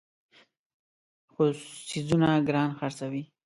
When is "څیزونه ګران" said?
1.89-2.69